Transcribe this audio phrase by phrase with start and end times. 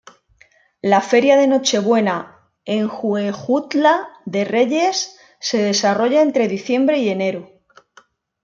[0.91, 2.15] La Feria de Nochebuena
[2.65, 7.51] en Huejutla de Reyes se desarrolla entre diciembre y enero.